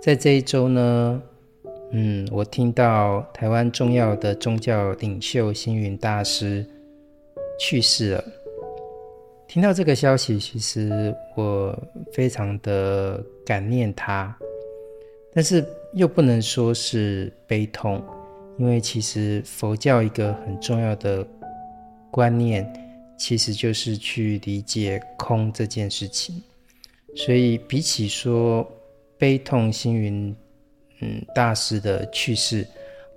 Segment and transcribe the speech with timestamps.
[0.00, 1.22] 在这一周呢，
[1.90, 6.64] 嗯，我听到台湾重要的宗教领袖星云大师
[7.58, 8.24] 去世了。
[9.48, 11.76] 听到这个消息，其实我
[12.12, 14.36] 非常的感念他，
[15.32, 15.64] 但是
[15.94, 18.02] 又不能说是悲痛，
[18.58, 21.26] 因为其实佛教一个很重要的
[22.10, 22.70] 观念，
[23.16, 26.42] 其实就是去理解空这件事情。
[27.14, 28.68] 所以比起说
[29.18, 30.34] 悲痛星云
[31.00, 32.66] 嗯大师的去世，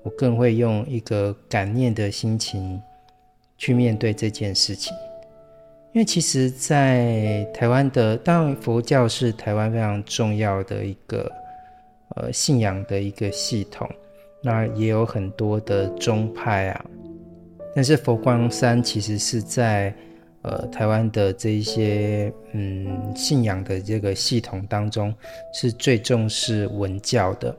[0.03, 2.81] 我更会用一个感念的心情
[3.57, 4.95] 去面对这件事情。
[5.91, 11.31] 因为其实，在台湾的，当然佛教是台湾非常重要的一个
[12.15, 13.89] 呃信仰的一个系统，
[14.43, 16.85] 那也有很多的宗派啊。
[17.73, 19.93] 但是佛光山其实是在
[20.41, 25.13] 呃台湾的这一些嗯信仰的这个系统当中，
[25.53, 27.55] 是最重视文教的。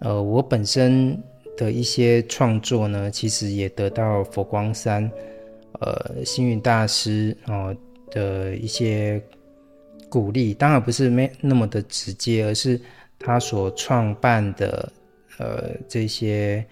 [0.00, 1.20] 呃，我本身
[1.56, 5.10] 的一些创作呢，其实也得到佛光山。
[5.80, 7.74] 呃，星云大师哦
[8.10, 9.22] 的一些
[10.10, 12.78] 鼓励，当然不是没那么的直接，而是
[13.18, 14.92] 他所创办的
[15.38, 16.62] 呃这些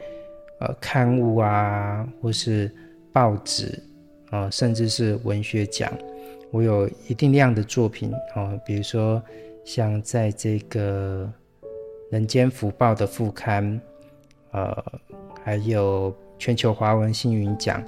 [0.61, 2.71] 呃刊物啊，或是
[3.11, 3.83] 报纸
[4.31, 5.93] 啊、甚至是文学奖，
[6.51, 9.23] 我有一定量的作品哦、比如说
[9.65, 11.31] 像在这个
[12.11, 13.81] 《人间福报》的副刊，
[14.53, 14.85] 呃，
[15.45, 17.83] 还有全球华文星云奖。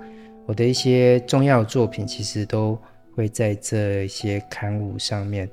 [0.47, 2.77] 我的一些重要作品，其实都
[3.14, 5.48] 会在这些刊物上面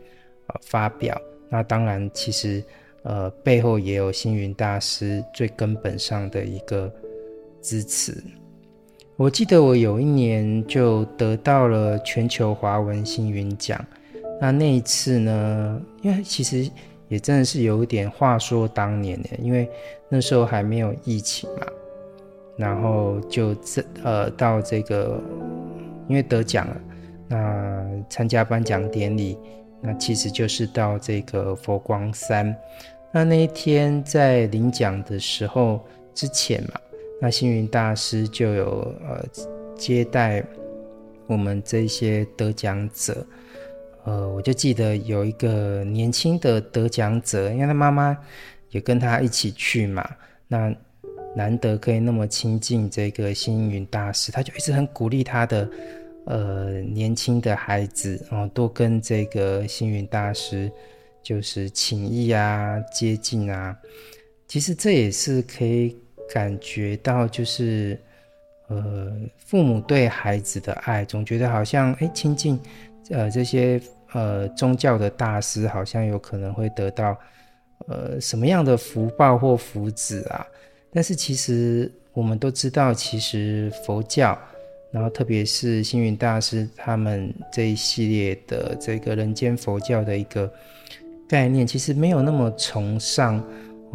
[0.48, 1.20] 啊发表。
[1.50, 2.64] 那当然，其实
[3.04, 6.92] 呃背后也有星云大师最根本上的一个
[7.62, 8.24] 支持。
[9.18, 13.84] 我记得我有一年就得到了全球华文星云奖。
[14.40, 16.70] 那那一次呢，因为其实
[17.08, 19.68] 也真的是有一点话说当年的，因为
[20.08, 21.66] 那时候还没有疫情嘛。
[22.58, 25.20] 然后就这呃到这个，
[26.08, 26.78] 因为得奖了，
[27.28, 29.36] 那参加颁奖典礼，
[29.82, 32.56] 那其实就是到这个佛光山。
[33.12, 35.84] 那那一天在领奖的时候
[36.14, 36.80] 之前嘛，
[37.20, 39.26] 那星云大师就有呃
[39.76, 40.44] 接待
[41.26, 43.26] 我们这些得奖者。
[44.06, 48.18] 呃，我就记得有一个年轻的得奖者，因为他妈妈
[48.70, 50.10] 也跟他一起去嘛，
[50.48, 50.76] 那。
[51.36, 55.70] 难得可以那么亲近这个星云大师，他就一直很鼓励他的
[56.26, 60.72] 呃年轻的孩子哦，多跟这个星云大师
[61.22, 63.78] 就是情谊啊、接近啊。
[64.48, 65.96] 其实这也是可以
[66.30, 68.00] 感觉到，就是
[68.68, 72.60] 呃父母对孩子的爱，总觉得好像哎亲近
[73.10, 73.82] 呃这些
[74.14, 77.18] 呃宗教的大师，好像有可能会得到
[77.88, 80.46] 呃什么样的福报或福祉啊。
[80.92, 84.38] 但是其实我们都知道，其实佛教，
[84.92, 90.52] 然后特别是星云大师他们这一系列的这个人间佛教的一个
[91.30, 93.44] 概念，其实没有那么崇尚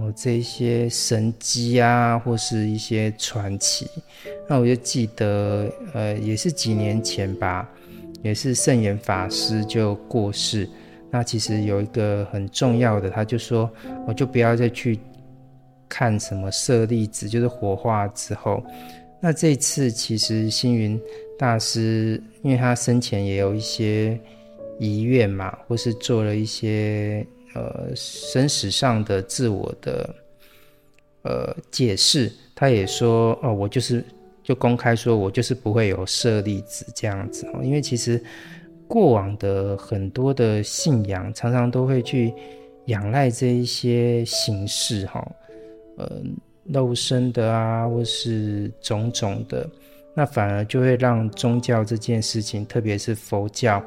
[0.03, 3.89] 哦这些神迹啊，或是一些传奇。
[4.49, 7.69] 那我就记得，呃，也是几年前吧，
[8.23, 10.69] 也是圣严法师就过世。
[11.11, 13.71] 那其实有一个很重要的，他就说，
[14.07, 14.99] 我就不要再去。
[15.95, 18.65] 看什么舍利子，就是火化之后。
[19.21, 20.99] 那这次其实星云
[21.39, 24.19] 大师，因为他生前也有一些
[24.79, 30.15] 遗愿嘛，或是做了一些呃生死上的自我的
[31.23, 34.05] 呃解释，他也说哦，我就是
[34.43, 38.23] 就公开说我就是不会有舍利子这样子哦，因为其实
[38.87, 42.35] 过往的很多的信仰常常都会去
[42.87, 45.27] 仰赖这一些形式哈。
[45.99, 46.11] 呃，
[46.65, 49.69] 肉身的啊，或是种种的，
[50.15, 53.85] 那反而就会让宗教这件事情，特别是佛教，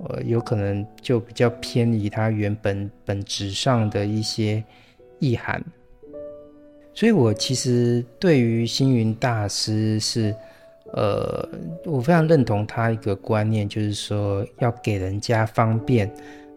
[0.00, 4.62] 呃，有可能就比较偏离它原本本质上的一些
[5.18, 5.62] 意涵。
[6.92, 10.34] 所以我其实对于星云大师是，
[10.92, 11.48] 呃，
[11.84, 16.08] 我非常认同他一个观念，就是说要给人家方便，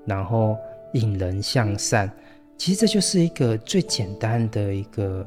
[0.05, 0.55] 然后
[0.93, 2.11] 引人向善。
[2.55, 5.25] 其实这就是一个最简单的一个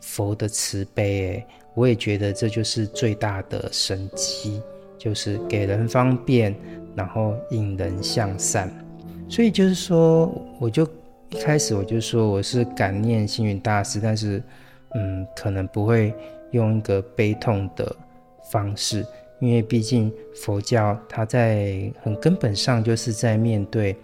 [0.00, 1.44] 佛的慈悲，
[1.74, 4.60] 我也觉得这就是最大的神机，
[5.00, 6.54] 就是给人方便，
[6.94, 8.70] 然后引人向善。
[9.30, 10.30] 所以就是说，
[10.60, 10.84] 我就
[11.30, 14.42] 一开始我就说我是感念星云大师，但是
[14.94, 16.12] 嗯，可能不会
[16.50, 17.96] 用一个悲痛的
[18.52, 19.06] 方式，
[19.38, 23.96] 因为毕竟佛教它在很根本上就是在面对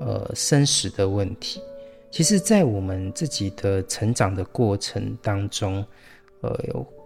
[0.00, 1.60] 呃生死的问题。
[2.10, 5.84] 其实，在我们自己的成长的过程当中，
[6.42, 6.56] 呃，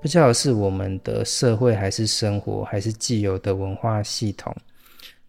[0.07, 4.55] 不知道是我们的社会还是生活，还是既有的文化系统，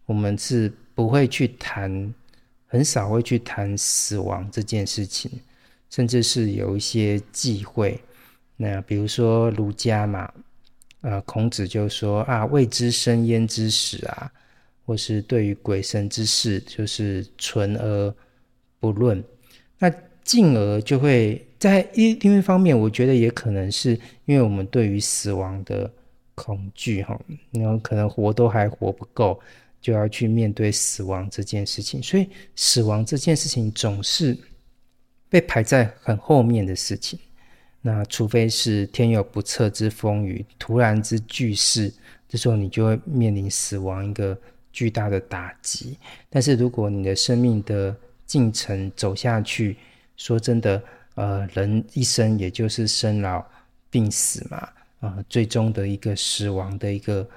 [0.06, 2.14] 我们是不会去谈，
[2.68, 5.28] 很少会去谈死亡这件事情，
[5.90, 8.00] 甚至是有一些忌讳。
[8.56, 10.32] 那比如说儒家嘛，
[11.00, 14.30] 呃，孔子就说啊，未知生焉知死啊，
[14.86, 18.14] 或是对于鬼神之事，就是存而
[18.78, 19.20] 不论。
[19.76, 19.92] 那
[20.22, 25.90] 进而就会在一另一方面，我觉得也可能是因为我们对于死亡的
[26.34, 27.20] 恐惧哈，
[27.50, 29.40] 然后可能活都还活不够，
[29.80, 34.38] 就要去面对死亡这件事情，所以死亡这件事情总是
[35.28, 37.18] 被排在很后面的事情。
[37.80, 41.92] 那除非是天有不测之风雨，突然之巨事，
[42.28, 44.36] 这时候你就会面临死亡一个
[44.72, 45.96] 巨大的打击。
[46.28, 47.96] 但是如果你的生命的
[48.26, 49.76] 进程走下去，
[50.16, 50.82] 说真的，
[51.18, 53.44] 呃，人一生也就是生老
[53.90, 54.68] 病死嘛，
[55.00, 57.28] 啊、最终的一个死亡的一个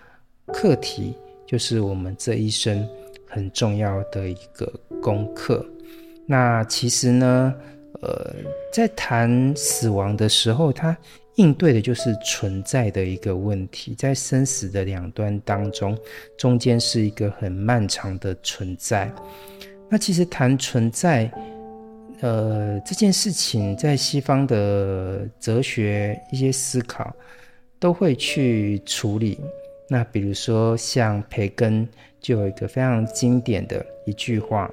[0.54, 1.16] 课题，
[1.48, 2.88] 就是我们这一生
[3.28, 5.66] 很重要的一个功课。
[6.28, 7.56] 那其实呢，
[8.04, 8.36] 呃，
[8.72, 10.96] 在谈死亡的时候，它
[11.38, 15.98] 应对的就是存在的一个问题，在生死的两端当中，
[16.38, 19.12] 中间是一个很漫长的存在。
[19.90, 21.30] 那其实谈存在，
[22.22, 27.12] 呃，这件事情在西方的哲学一些思考
[27.80, 29.40] 都会去处理。
[29.90, 31.88] 那比如说像培根
[32.20, 34.72] 就有一个非常经典的一句话：“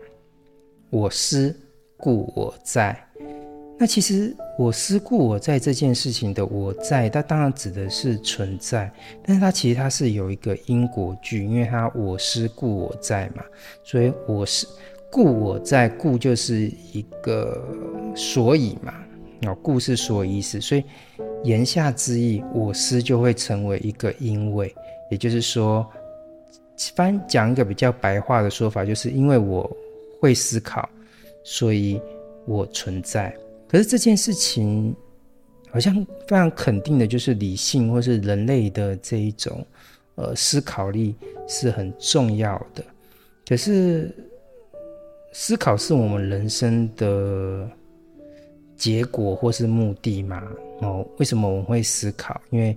[0.91, 1.55] 我思
[1.97, 2.97] 故我在。”
[3.81, 8.93] 那其实“我思故我在”这件事情的“我在”，它当然指的是存在，
[9.25, 13.43] 但是它其实它是有一个因果句，因为它“我思故我在”嘛，
[13.83, 14.67] 所以“我思
[15.11, 17.63] 故我在”，故就是一个
[18.15, 18.95] 所以嘛，
[19.47, 20.85] 哦，故是所以意思，所以
[21.45, 24.75] 言下之意，“我思”就会成为一个因为，
[25.11, 25.87] 也就是说，
[26.95, 29.69] 翻讲一个比较白话的说法，就是因为我
[30.21, 30.89] 会思考，
[31.43, 32.01] 所以
[32.47, 33.35] 我存在。
[33.69, 34.95] 可是这件事情，
[35.71, 35.95] 好像
[36.27, 39.65] 非常肯定的，就是理性或是人类的这一种，
[40.17, 41.15] 呃，思考力
[41.47, 42.83] 是很重要的。
[43.47, 44.15] 可是，
[45.33, 47.69] 思考是我们人生的
[48.77, 50.43] 结果或是目的吗？
[50.81, 52.41] 哦，为什么我们会思考？
[52.51, 52.77] 因为，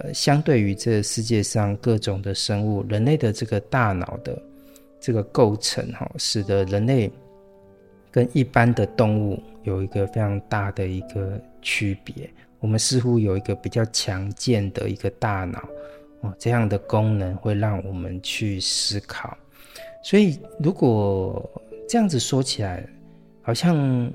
[0.00, 4.40] 呃，相对于这世界上各种的生物，人类的这个大脑的
[5.00, 7.10] 这个构成，哈，使得人类
[8.10, 9.42] 跟一般的动物。
[9.64, 12.28] 有一个非常大的一个区别，
[12.58, 15.62] 我们似乎有一个比较强健的一个大脑
[16.22, 19.38] 哦，这样的功能会让我们去思考。
[20.02, 21.48] 所以，如果
[21.92, 22.82] 这样子说起来，
[23.42, 24.10] 好像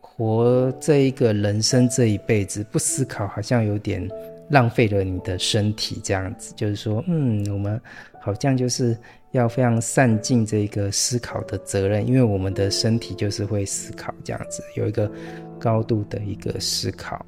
[0.00, 4.08] 活这一个人生这一辈子不思考，好像有点
[4.48, 6.00] 浪费了你的身体。
[6.04, 7.80] 这样子，就是说，嗯，我们
[8.20, 8.96] 好像就是。
[9.32, 15.08] 要非常善尽这个思考的责任，因为我们的身体就是会思考，这样子有一个
[15.56, 17.24] 高度的一个思考。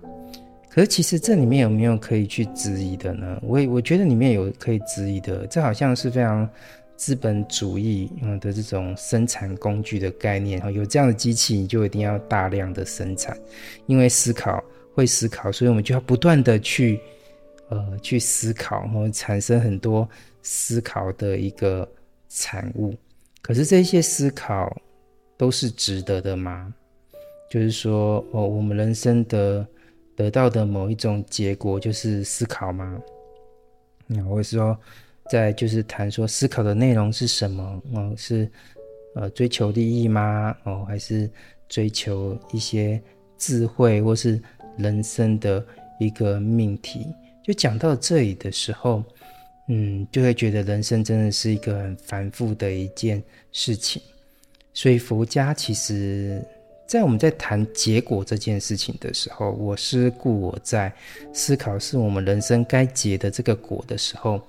[0.69, 3.39] 可是其实这里面有没有可以去质疑的呢？
[3.41, 6.49] 我我觉得里面有可以质疑的，这好像是非常
[7.03, 8.09] 资本主义
[8.41, 10.63] 的这种生产工具的概念。
[10.73, 13.37] 有这样的机器，你就一定要大量的生产，
[13.87, 14.63] 因为思考
[14.95, 17.01] 会思考，所以我们就要不断的去
[17.71, 20.09] 呃去思考，然后产生很多。
[20.45, 21.89] 思考的一个
[22.29, 22.93] 产物，
[23.41, 24.77] 可是这些思考
[25.37, 26.75] 都是值得的吗？
[27.49, 29.65] 就是说，哦，我们人生的
[30.17, 33.01] 得到的某一种结果就是思考吗？
[34.09, 34.77] 那或者说，
[35.31, 37.83] 在就是谈说思考的内容是什么？
[37.93, 38.51] 哦，是
[39.15, 40.57] 呃追求利益吗？
[40.65, 41.31] 哦，还是
[41.69, 43.01] 追求一些
[43.39, 44.41] 智慧或是
[44.77, 45.65] 人生的
[45.99, 47.07] 一个命题？
[47.43, 49.03] 就讲到这里的时候。
[49.69, 54.03] 嗯，就会觉得人生真的是一个很繁复的一件事情，
[54.75, 56.45] 所以佛家其实，
[56.85, 60.93] 在我们在谈结果这件事情的时候，我思故我在，
[61.33, 64.43] 思考是我们人生该结的这个果的时候，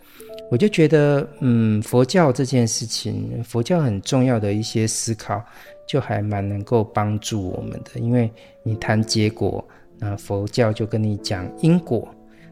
[0.52, 5.44] 我就觉得，嗯，佛教这件事情，佛教很重要的一些思考，
[5.88, 8.32] 就还蛮能够帮助我们的，因为
[8.62, 12.08] 你谈结果，那佛教就跟你讲因果。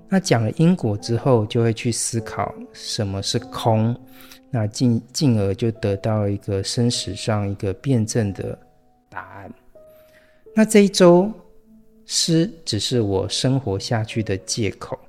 [0.10, 3.95] 那讲了因果之后，就会去思考什么是空，
[4.50, 8.57] 那进进而就得到一个生死上一个辩证的
[9.10, 9.53] 答案。
[10.53, 11.31] 那这一周
[12.05, 15.00] 思只是我生活下去的借口，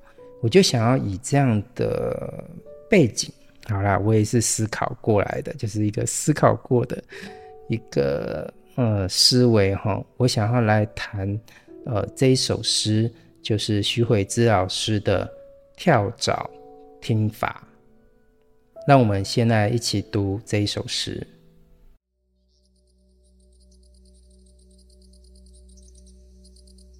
[0.41, 2.45] 我就想要以这样的
[2.93, 3.33] 背景，
[3.71, 7.03] 好啦，我也是思考过来的，就是一个思考过的
[7.67, 11.41] 一个呃思维哈，我想要来谈
[11.87, 13.11] 呃这一首诗，
[13.43, 15.27] 就是徐慧芝老师的
[15.75, 16.51] 跳蚤
[17.01, 17.67] 听法。
[18.87, 21.27] 让我们先来一起读这一首诗。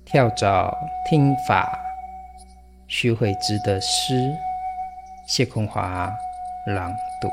[0.07, 0.75] 跳蚤
[1.11, 1.79] 听法，
[2.89, 4.33] 徐慧芝的诗，
[5.35, 6.13] 谢坤华
[6.67, 7.27] 朗读。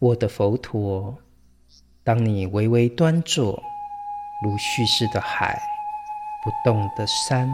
[0.00, 1.16] 我的佛陀，
[2.02, 3.62] 当你微微端坐，
[4.42, 5.56] 如蓄势的海，
[6.42, 7.48] 不动的山。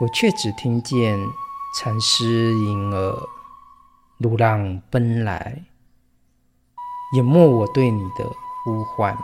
[0.00, 1.18] 我却只听见
[1.76, 3.28] 禅师吟儿，
[4.18, 5.64] 如浪奔来，
[7.16, 8.24] 淹没我对你的
[8.64, 9.18] 呼唤，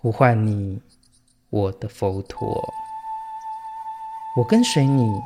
[0.00, 0.82] 呼唤你，
[1.50, 2.74] 我的佛陀。
[4.36, 5.22] 我跟随你，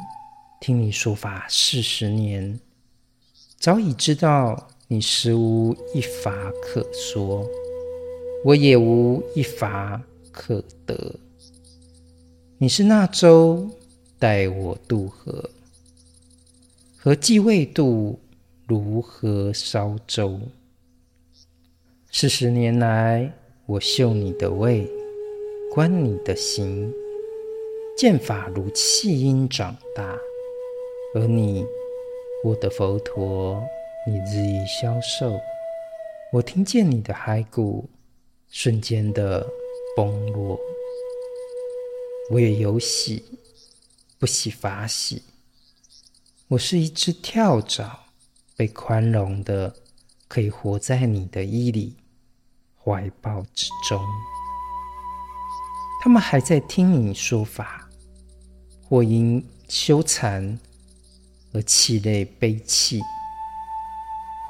[0.61, 2.61] 听你说法四十年，
[3.59, 6.31] 早已知道你实无一法
[6.63, 7.49] 可说，
[8.45, 11.15] 我也无一法可得。
[12.59, 13.69] 你是那舟。
[14.21, 15.49] 带我渡河，
[16.97, 18.19] 何既未渡，
[18.67, 20.41] 如何烧舟？
[22.11, 23.33] 四十年来，
[23.67, 24.91] 我嗅你的味，
[25.73, 26.93] 观你的形，
[27.99, 30.17] 剑法如弃婴长大，
[31.17, 31.67] 而你，
[32.45, 33.61] 我的佛陀，
[34.07, 35.37] 你日益消瘦。
[36.33, 37.91] 我听见你的骸骨
[38.51, 39.45] 瞬间的
[39.97, 40.57] 崩落，
[42.31, 43.25] 我也有喜。
[44.17, 45.25] 不喜法喜，
[46.47, 47.99] 我是一只跳蚤，
[48.57, 49.75] 被宽容的，
[50.29, 51.97] 可以活在你的衣里、
[52.81, 54.01] 怀抱之中。
[56.01, 57.88] 他们还在听你说法，
[58.89, 60.59] 或因羞惭
[61.53, 63.01] 而泣泪悲泣，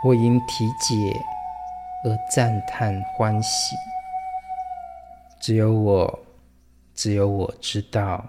[0.00, 0.95] 或因体解
[2.04, 3.75] 而赞叹欢喜。
[5.40, 6.26] 只有我，
[6.95, 8.25] 只有我知道。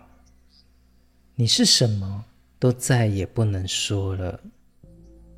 [1.35, 2.25] 你是什么，
[2.57, 4.39] 都再也不能说了。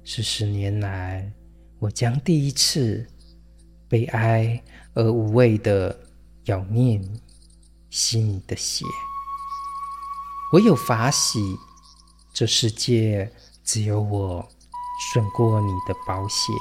[0.06, 1.32] 四十年来，
[1.80, 3.06] 我将第一次
[3.90, 4.62] 悲哀
[4.94, 5.96] 而无畏的
[6.46, 7.22] 咬啮你，
[7.90, 8.86] 吸你的血。
[10.54, 11.40] 我有法喜，
[12.34, 13.32] 这世界
[13.64, 14.46] 只有我
[15.14, 16.54] 顺过你的保险。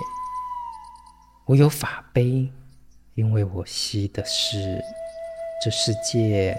[1.45, 2.49] 我有法悲，
[3.17, 4.81] 因为我吸的是
[5.61, 6.57] 这世界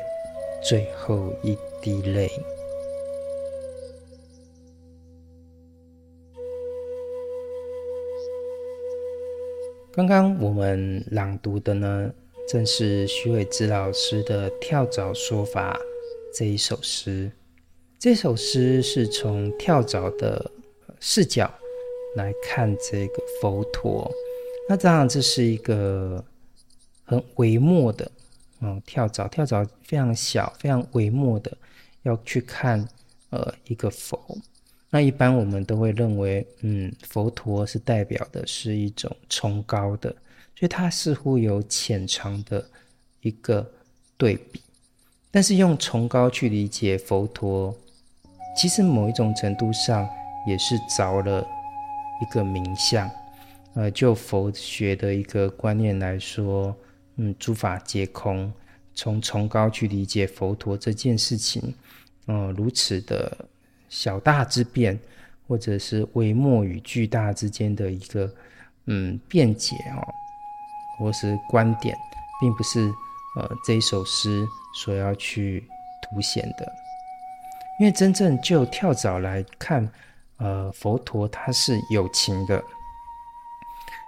[0.61, 2.29] 最后一滴泪。
[9.93, 12.11] 刚刚我们朗读的呢，
[12.49, 15.73] 正是徐伟之老师的《跳蚤说法》
[16.33, 17.31] 这一首诗。
[17.99, 20.51] 这首诗是从跳蚤的
[20.99, 21.53] 视角
[22.15, 24.11] 来看这个佛陀。
[24.67, 26.23] 那当然，这是一个
[27.03, 28.11] 很微末的，
[28.61, 31.55] 嗯，跳蚤，跳蚤非常小，非常微末的，
[32.03, 32.87] 要去看
[33.29, 34.19] 呃一个佛。
[34.89, 40.09] 那一般我们都会认为，嗯，佛陀是代表的是一种崇高的，
[40.55, 42.67] 所以它似乎有浅长的
[43.21, 43.69] 一个
[44.17, 44.61] 对比。
[45.31, 47.73] 但是用崇高去理解佛陀，
[48.55, 50.07] 其实某一种程度上
[50.45, 51.47] 也是着了
[52.21, 53.09] 一个名相。
[53.73, 56.75] 呃，就佛学的一个观念来说，
[57.15, 58.51] 嗯，诸法皆空，
[58.93, 61.73] 从崇高去理解佛陀这件事情，
[62.27, 63.35] 嗯、呃，如此的。
[63.93, 64.97] 小大之变，
[65.49, 68.33] 或者是微末与巨大之间的一个
[68.85, 69.99] 嗯辩解哦，
[70.97, 71.93] 或是观点，
[72.39, 72.89] 并不是
[73.35, 74.45] 呃这一首诗
[74.75, 75.67] 所要去
[76.01, 76.65] 凸显的。
[77.79, 79.89] 因为真正就跳蚤来看，
[80.37, 82.63] 呃，佛陀他是有情的。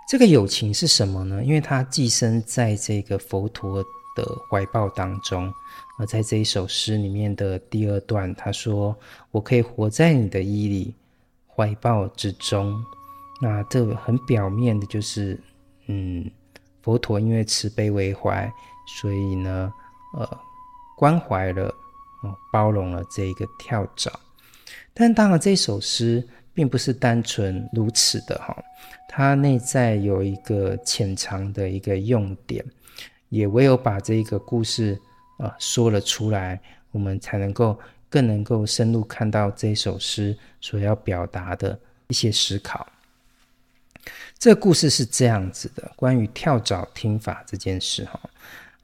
[0.07, 1.43] 这个有情是什么呢？
[1.43, 3.81] 因为他寄生在这个佛陀
[4.15, 5.51] 的怀抱当中。
[5.97, 8.95] 而在这一首诗里面的第二段，他说
[9.29, 10.95] ：“我可以活在你的衣里、
[11.47, 12.83] 怀抱之中。”
[13.41, 15.39] 那这很表面的就是，
[15.85, 16.29] 嗯，
[16.81, 18.51] 佛陀因为慈悲为怀，
[18.85, 19.73] 所以呢，
[20.17, 20.39] 呃，
[20.97, 21.73] 关怀了、
[22.23, 24.11] 呃，包容了这一个跳蚤。
[24.93, 28.55] 但当然，这首诗并不是单纯如此的哈，
[29.07, 32.63] 它内在有一个潜藏的一个用点，
[33.29, 34.99] 也唯有把这个故事。
[35.39, 36.61] 啊，说了出来，
[36.91, 42.87] 我们才能够更能够深入看到这首诗所要表达的一些思考。
[44.37, 48.19] 这个故事是这样子的：关于跳蚤听法这件事，哈，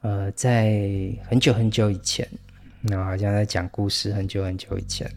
[0.01, 0.81] 呃，在
[1.27, 2.27] 很久很久以前，
[2.81, 5.09] 那好像在讲故事，很久很久以前，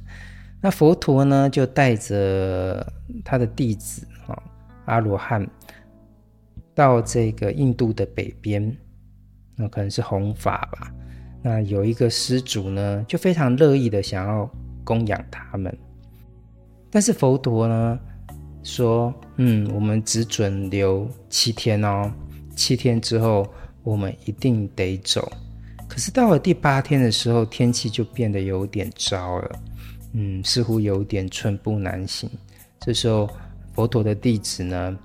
[0.60, 2.84] 那佛陀呢就带着
[3.24, 4.42] 他的弟子，哈，
[4.86, 5.48] 阿罗汉，
[6.74, 8.76] 到这个印度的北边，
[9.54, 10.92] 那可能是弘法吧。
[11.42, 14.50] 那有一个施主呢，就非常乐意的想要
[14.82, 15.76] 供养他们，
[16.90, 17.98] 但是佛陀呢
[18.64, 22.12] 说：“嗯，我们只准留七天哦，
[22.56, 23.44] 七天之后
[23.82, 25.30] 我们一定得走。”
[25.88, 29.60] 可是到了第八天的时候，天气就变得有点糟了，
[30.14, 32.30] 嗯，似乎有点寸步难行。
[32.80, 33.28] 这时候，
[33.74, 34.98] 佛陀的弟子呢，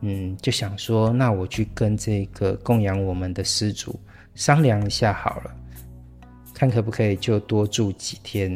[0.00, 3.98] 嗯，就想说，那我去跟这个供养我们的施主
[4.34, 5.54] 商量一下好了，
[6.52, 8.52] 看可不可以就多住几天。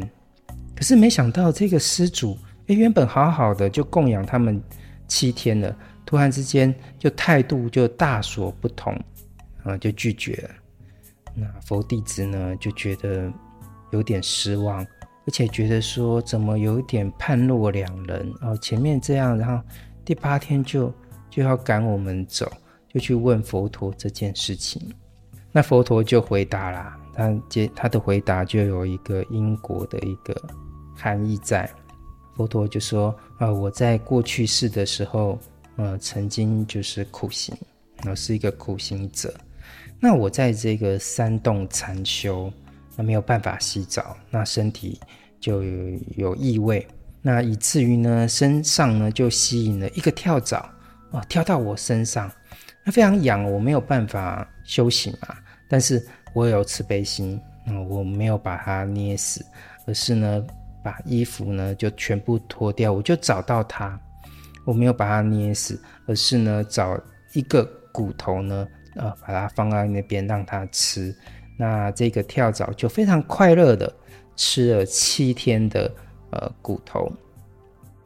[0.75, 4.61] 可是没想到这个施主，诶，原本好好的就供养他们
[5.07, 5.73] 七天了，
[6.05, 8.93] 突然之间就态度就大所不同，
[9.67, 10.49] 啊，就拒绝。
[11.35, 13.31] 那佛弟子呢，就觉得
[13.91, 19.63] 有点失望，而且觉得说怎么有点判若两人哦，前面这样，然后
[20.03, 20.91] 第八天就
[21.29, 22.51] 就要赶我们走，
[22.87, 24.81] 就去问佛陀这件事情。
[25.51, 30.35] 那佛陀就回答啦，他接他的回答就有一个因果的一个
[30.95, 31.69] 含义在。
[32.35, 35.37] 佛陀就说啊，我在过去世的时候，
[35.75, 37.55] 呃，曾经就是苦行，
[38.07, 39.33] 我是一个苦行者。
[39.99, 42.51] 那我在这个山洞禅修，
[42.95, 44.99] 那没有办法洗澡，那身体
[45.39, 46.87] 就有有异味，
[47.21, 50.69] 那以至于呢，身上呢就吸引了一个跳蚤，
[51.11, 52.31] 哦，跳到我身上，
[52.85, 55.35] 那非常痒，我没有办法休息嘛。
[55.67, 59.43] 但是我有慈悲心，嗯，我没有把它捏死，
[59.87, 60.45] 而是呢
[60.83, 63.99] 把衣服呢就全部脱掉，我就找到它，
[64.63, 66.95] 我没有把它捏死，而是呢找
[67.33, 68.67] 一个骨头呢。
[68.97, 71.15] 呃，把它放在那边让它吃，
[71.55, 73.93] 那这个跳蚤就非常快乐的
[74.35, 75.91] 吃了七天的
[76.31, 77.11] 呃骨头。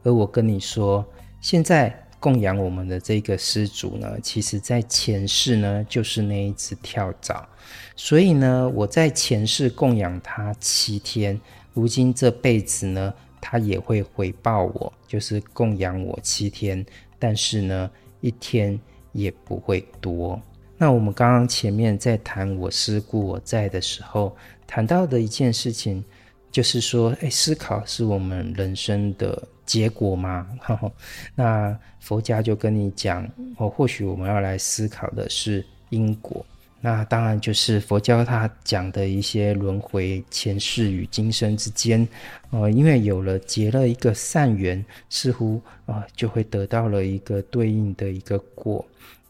[0.04, 1.04] 而我跟你说，
[1.40, 7.48] 现在供养我们的这个施主呢，其实在前世呢就是那一只跳蚤，
[7.96, 11.40] 所以呢我在前世供养他七天，
[11.72, 16.84] 如今这辈子呢他也会回报我，就是供养我七天，
[17.18, 18.78] 但是呢一天
[19.12, 20.40] 也不会多。
[20.82, 26.02] 那我们刚刚前面在谈我思故我在的时候，谈到的一件事情，
[26.50, 30.44] 就是说，哎，思考是我们人生的结果吗？
[31.36, 33.24] 那佛家就跟你讲，
[33.58, 36.44] 哦，或许我们要来思考的是因果。
[36.80, 42.04] 那当然就是佛教他讲的一些轮回、前世与今生之间，
[42.50, 48.84] 呃，因为有了结了一个善缘，似乎啊、就会得到了一个对应的一个果。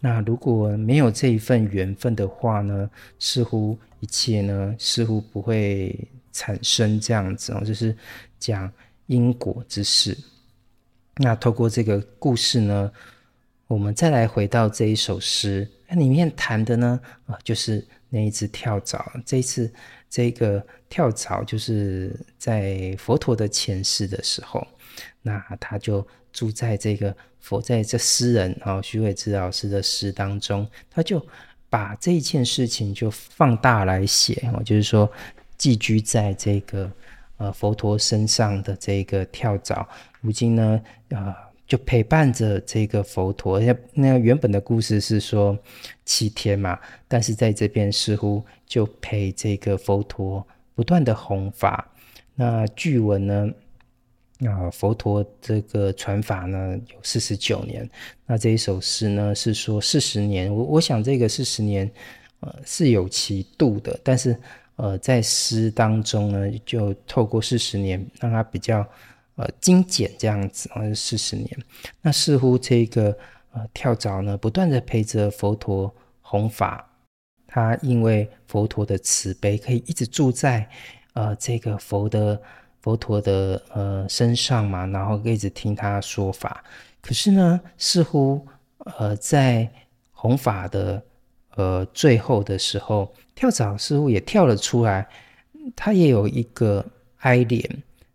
[0.05, 5.97] 那如果没有这一份缘分的话呢，似乎一切呢，似乎不会
[6.33, 7.97] 产生这样子哦，就是
[8.41, 8.69] 讲
[9.07, 10.19] 因果之事。
[11.19, 12.91] 那透过这个故事呢，
[13.69, 19.13] 我们再来回到这一首诗，那里面谈的呢，啊，就是那一只跳蚤。
[19.25, 19.73] 这一次，
[20.11, 24.67] 这个跳蚤就是在佛陀的前世的时候，
[25.23, 27.15] 那他就住在这个。
[27.43, 31.21] 佛在这诗人啊，许悔之老师的诗当中，他就
[31.69, 35.11] 把这件事情就放大来写哦，就是说
[35.59, 36.89] 寄居在这个
[37.39, 39.85] 呃佛陀身上的这个跳蚤，
[40.21, 40.81] 如今呢
[41.11, 41.35] 啊
[41.67, 43.61] 就陪伴着这个佛陀。
[43.93, 45.59] 那原本的故事是说
[46.05, 51.91] 七天嘛，但是在这边似乎就陪这个佛陀不断的弘法。
[52.37, 53.51] 那据闻呢，
[54.47, 57.89] 啊，佛陀这个传法呢有四十九年，
[58.27, 60.53] 那这一首诗呢是说四十年。
[60.53, 61.91] 我我想这个四十年，
[62.41, 64.37] 呃是有其度的，但是
[64.77, 68.87] 呃在诗当中呢，就透过四十年让它比较
[69.37, 71.49] 呃精简这样子，好像四十年。
[72.01, 73.17] 那似乎这个
[73.53, 76.85] 呃跳蚤呢不断的陪着佛陀弘法，
[77.47, 80.69] 他因为佛陀的慈悲，可以一直住在
[81.13, 82.41] 呃这个佛的。
[82.83, 86.63] 佛陀的呃身上嘛，然后一直听他说法。
[87.01, 88.47] 可是呢，似乎
[88.99, 89.69] 呃在
[90.11, 91.03] 弘法的
[91.57, 95.09] 呃最后的时候，跳蚤似乎也跳了出来，
[95.75, 96.85] 他也有一个
[97.19, 97.65] 哀怜，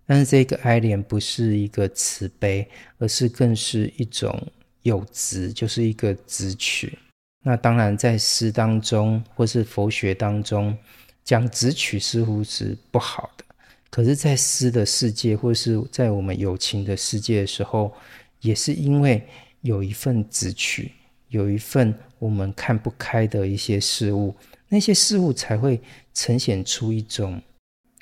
[0.06, 4.42] 但是这个哀怜不是一个慈悲，而是更是一种
[4.84, 6.98] 有执，就是一个执取。
[7.44, 10.78] 那当然，在诗当中或是佛学当中
[11.24, 13.46] 讲执取，似乎是不好的。
[13.90, 17.94] 可是，在诗的世界，或者是在我们有情的世界的时候，
[18.42, 19.26] 也是因为
[19.62, 20.92] 有一份执取，
[21.30, 24.36] 有一份我们看不开的一些事物，
[24.68, 25.82] 那些事物才会
[26.14, 27.42] 呈现出一种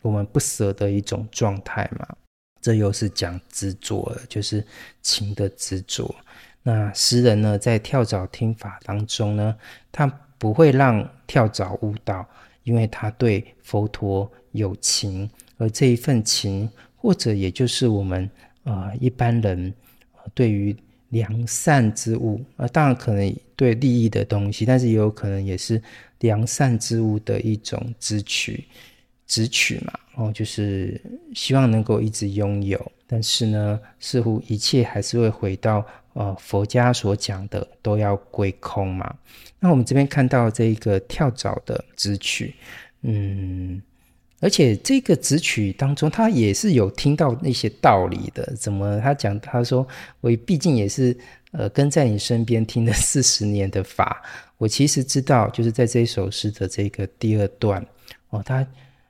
[0.02, 2.08] 我们不舍的一种状态嘛。
[2.62, 4.66] 这又是讲执着了，就是
[5.04, 6.14] 情的执着。
[6.64, 9.56] 那诗人呢，在跳蚤听法当中呢，
[9.92, 10.08] 他
[10.40, 12.28] 不会让跳蚤误导，
[12.64, 18.30] 因为他对佛陀有情，而这一份情，或者也就是我们、
[19.00, 19.74] 一般人
[20.34, 20.76] 对于
[21.10, 25.82] 良善之物啊，当然可能对利益的东西，但是也有可能也是
[26.20, 28.66] 良善之物的一种执取，
[29.28, 31.00] 执取嘛，哦，就是
[31.34, 35.86] 希望能够一直拥有，但是呢，似乎一切还是会回到。
[36.16, 39.14] 呃，佛家所讲的都要归空嘛。
[39.60, 42.56] 那我们这边看到这个跳蚤的执取，
[43.02, 43.82] 嗯，
[44.46, 48.46] 而且这个执取当中，他也是有听到那些道理的。
[48.56, 49.40] 怎么他讲？
[49.40, 49.88] 他说
[50.22, 51.18] ：“我毕竟也是
[51.52, 54.22] 呃跟在你身边听了四十年的法，
[54.60, 57.84] 我其实知道，就是在这首诗的这个第二段
[58.30, 58.64] 哦，他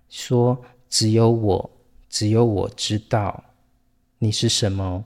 [0.08, 0.58] 说
[0.90, 1.70] 只有我，
[2.10, 3.44] 只有我知道
[4.18, 5.04] 你是什么。”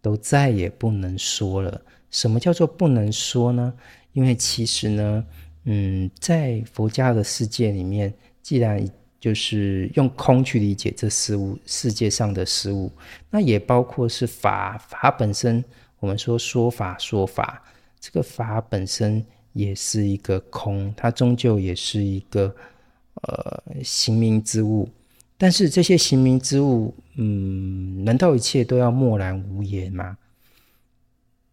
[0.00, 1.80] 都再也不能说了。
[2.10, 3.72] 什么叫做不能说呢？
[4.12, 5.24] 因为其实呢，
[5.64, 8.84] 嗯，在佛家的世界里面，既然
[9.22, 12.90] 就是用空去理解这事物，世界上的事物，
[13.30, 15.64] 那也包括是法，法本身。
[16.00, 17.62] 我们说说法说法，
[18.00, 22.52] 这个法本身也是一个空，它终究也是一个
[23.22, 24.88] 呃形名之物。
[25.38, 30.18] 但是这些形名之物，嗯，难道一切都要默然无言吗？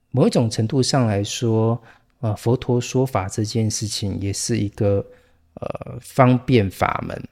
[0.09, 1.79] 某一种程度上来说，
[2.21, 5.05] 呃，佛陀说法这件事情也是一个
[5.53, 7.29] 呃方便法门。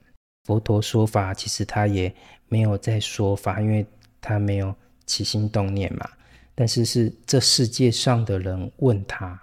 [0.48, 2.10] 佛陀说法，其实他也
[2.48, 3.84] 没有在说法，因为
[4.18, 6.08] 他没有起心动念嘛。
[6.54, 9.38] 但是是这世界上的人问他，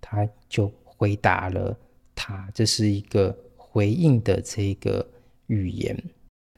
[0.00, 1.76] 他就回答了
[2.14, 5.04] 他，这是一个回应的这个
[5.48, 6.00] 语言。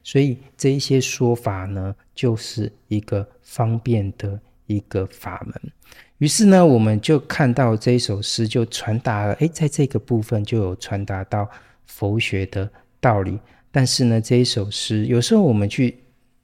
[0.04, 5.72] 所以这一些说法呢，就是一个方便的一个法门。
[6.18, 11.48] 于是呢，我们就看到这一首诗就传达了，诶，在这个部分就有传达到
[11.86, 13.38] 佛学的道理。
[13.76, 15.98] 但是呢，这一首诗有时候我们去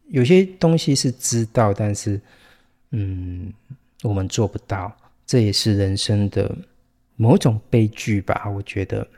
[0.09, 2.21] 有些东西是知道，但是
[2.91, 3.51] 嗯，
[4.03, 4.95] 我们做不到，
[5.27, 6.55] 这也是人生的
[7.17, 9.09] 某种悲剧吧，我觉得。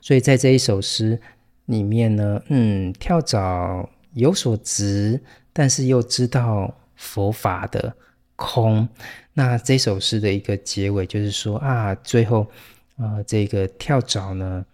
[0.00, 1.20] 所以在这一首诗。
[1.66, 5.20] 里面呢，嗯，跳蚤有所执，
[5.52, 7.94] 但是又知道佛法的
[8.34, 8.88] 空。
[9.34, 12.44] 那这首诗的一个结尾就是说啊，最后，
[12.96, 14.66] 呃，这个跳蚤呢，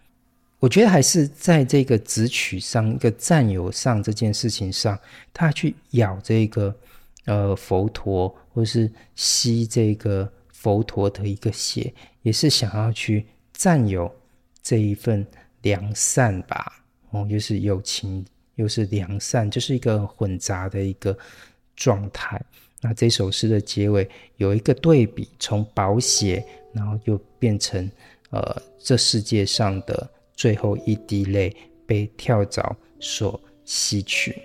[0.59, 4.97] 我觉得还是在这个执取上，一个占有上这件事情上，
[5.31, 6.75] 他去咬这个
[7.25, 11.93] 呃佛陀，或是吸这个佛陀的一个血，
[12.23, 14.11] 也是想要去占有
[14.63, 15.25] 这一份
[15.61, 16.83] 良善吧。
[17.11, 21.15] 哦，又是友情，又是良善，就是一个混杂的一个
[21.75, 22.41] 状态。
[22.81, 26.43] 那这首诗的结尾有一个对比，从宝血，
[26.73, 27.89] 然后就变成
[28.31, 31.53] 呃，这世界上的最后一滴泪
[31.85, 34.41] 被跳蚤所吸取。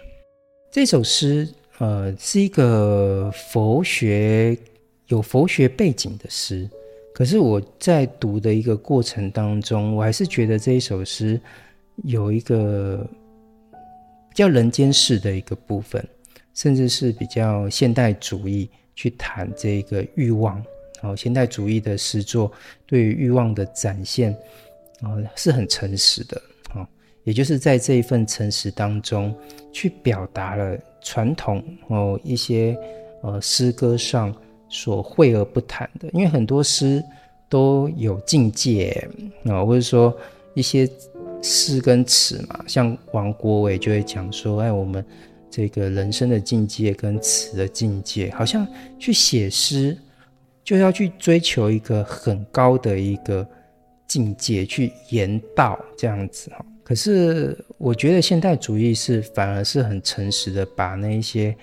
[0.73, 4.57] 这首诗呃，是一个佛学
[5.07, 6.69] 有佛学背景的诗，
[7.15, 11.41] 可是我在读的一个过程当中，我还是觉得这一首诗。
[12.05, 13.07] 有一个
[14.31, 16.03] 比较人间世的一个部分，
[16.55, 20.65] 甚至是比较现代主义去谈这个欲望。
[21.03, 22.51] 哦，现代主义的诗作
[22.87, 24.35] 对于欲望的展现，
[25.03, 26.41] 哦，是很诚实的。
[26.75, 26.87] 哦，
[27.25, 29.35] 也就是在这一份诚实当中，
[29.73, 32.77] 去表达了传统哦一些
[33.23, 34.35] 呃诗歌上
[34.69, 36.09] 所讳而不谈的。
[36.13, 37.03] 因为很多诗
[37.49, 39.09] 都有境界
[39.45, 40.17] 啊，或者说
[40.55, 40.89] 一些。
[41.45, 45.05] 诗跟词嘛，像王国维就会讲说，哎，我们
[45.51, 48.65] 这个人生的境界跟词的境界，好像
[48.97, 49.99] 去写诗
[50.63, 53.45] 就要去追求一个很高的一个
[54.13, 56.65] 境界，去言道这样子哈。
[56.85, 61.57] 可是我觉得现代主义是反而是很诚实的，把那一些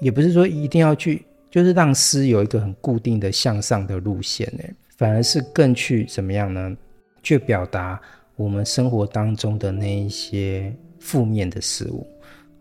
[0.00, 4.64] 也不是说一定要去，就是让诗有一个很固定的向上的路线呢，
[4.98, 6.76] 反而是更去怎么样呢？
[7.22, 7.98] 去表达。
[8.36, 12.06] 我们生活当中的那一些负面的事物，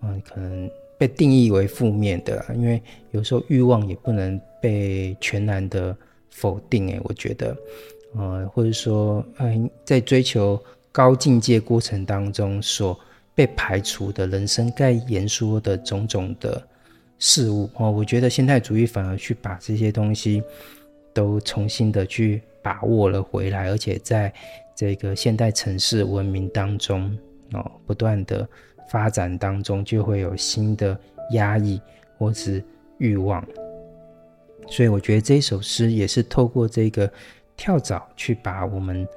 [0.02, 5.94] 嗯，可能被定义为负面的，因为有时候欲望也不能被全然的
[6.30, 6.88] 否定。
[6.88, 7.54] 诶，我觉得，
[8.18, 13.00] 呃，或者说，嗯，在追求高境界过程当中所
[13.34, 16.62] 被排除的人生该言说的种种的
[17.20, 20.42] 事物，哦，我觉得现代主义反而去把这些东西
[21.14, 24.34] 都重新的去把握了回来，而且在。
[24.78, 27.10] 这个现代城市文明当中，
[27.54, 28.46] 哦，不断的
[28.92, 31.00] 发展当中，就会有新的
[31.32, 31.80] 压抑
[32.18, 32.62] 或是
[32.98, 33.42] 欲望。
[34.68, 37.10] 所以我觉得这首诗也是透过这个
[37.58, 39.08] 跳蚤去把我们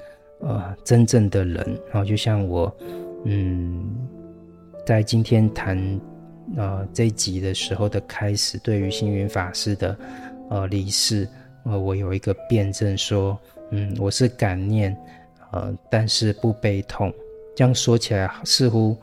[0.41, 1.57] 呃真正的人，
[1.91, 2.75] 然后就像我
[3.25, 3.97] 嗯
[4.87, 6.01] 在今天谈
[6.57, 9.99] 呃这一集的时候的开始，对于星云法师的
[10.51, 11.29] 呃离世，
[11.65, 13.39] 呃我有一个辩证说，
[13.71, 14.97] 嗯我是感念
[15.53, 17.13] 呃但是不悲痛，
[17.57, 18.97] 这样说起来似乎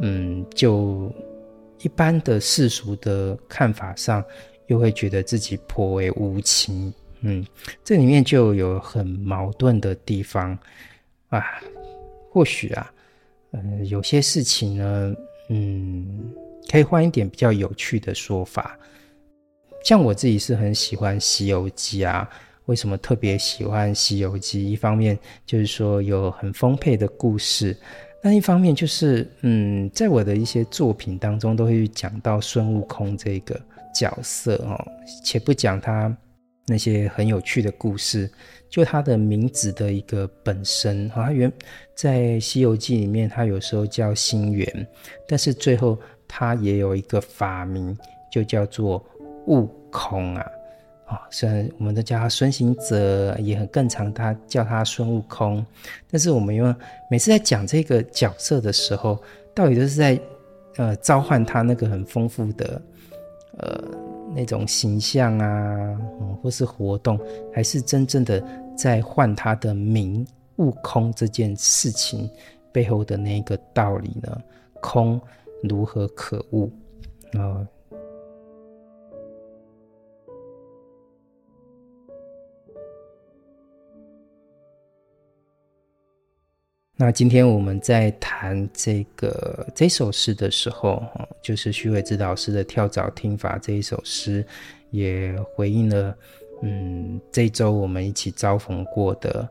[0.00, 1.12] 嗯就
[1.80, 4.24] 一般的世俗的看法上。
[4.66, 7.44] 又会觉得自己颇为无情，嗯，
[7.84, 10.58] 这里面就有很矛盾的地方
[11.28, 11.44] 啊。
[12.30, 12.92] 或许啊，
[13.50, 15.14] 呃，有些事情呢，
[15.48, 16.32] 嗯，
[16.70, 18.78] 可以换一点比较有趣的说法。
[19.84, 22.28] 像我自己是很喜欢《西游记》啊，
[22.66, 24.64] 为什么特别喜欢《西游记》？
[24.68, 27.76] 一方面就是说有很丰沛的故事，
[28.22, 33.60] 那一方面就是，嗯，在我的一些作品当中都会讲到孙悟空这个。
[33.92, 34.78] 角色哦，
[35.24, 36.16] 且不讲他
[36.70, 38.30] 那些很有趣的故事，
[38.68, 41.52] 就他的名字的一个本身，他原
[41.96, 44.86] 在《西游记》里面，他有时候叫星元，
[45.26, 47.98] 但是最后他也有一个法名，
[48.30, 49.04] 就叫做
[49.48, 50.46] 悟空啊，
[51.06, 55.66] 啊，虽然我们都叫他孙行者，也很更常他叫他孙悟空，
[56.08, 56.72] 但是我们因为
[57.10, 59.20] 每次在讲这个角色的时候，
[59.52, 60.20] 到底都是在
[60.76, 62.80] 呃召唤他那个很丰富的。
[63.58, 63.84] 呃，
[64.34, 67.18] 那种形象啊，嗯，或是活动，
[67.52, 68.42] 还是真正的
[68.76, 72.30] 在换他的名“悟空”这件事情
[72.72, 74.40] 背后的那个道理呢？
[74.80, 75.20] 空
[75.62, 76.70] 如何可悟？
[77.34, 77.66] 啊、
[87.00, 91.02] 那今天我们在谈这个这首诗的时候，
[91.40, 94.44] 就是许悔之老师的《跳蚤听法》这一首诗，
[94.90, 96.14] 也回应了，
[96.60, 99.48] 嗯，这周我们一起遭逢过的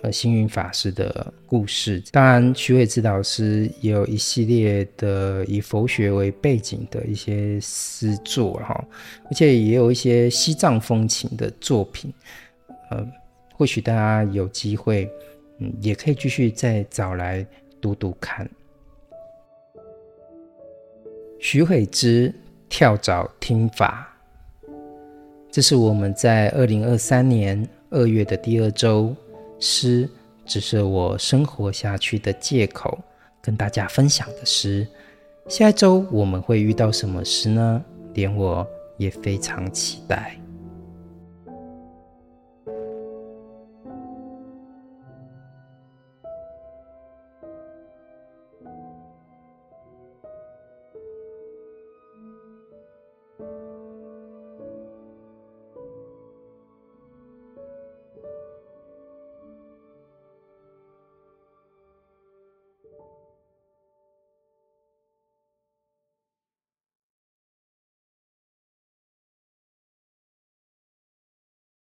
[0.00, 2.02] 呃星云法师的故事。
[2.10, 8.82] 当然，许悔之老师也有一系列的以佛学为背景的一些诗作哈，
[9.26, 12.10] 而且也有一些西藏风情的作品，
[12.90, 13.06] 呃，
[13.52, 15.06] 或许大家有机会。
[15.80, 17.46] 也可以继续再找来
[17.80, 18.48] 读读看。
[21.38, 22.34] 许悔之
[22.68, 24.08] 跳蚤听法，
[25.50, 29.14] 这是我们在二零二三年二月的第二周，
[29.60, 30.08] 诗
[30.44, 32.98] 只是我生活下去的借口，
[33.40, 34.86] 跟大家分享的诗。
[35.48, 37.84] 下一周我们会遇到什么诗呢？
[38.14, 38.66] 连我
[38.96, 40.36] 也非常期待。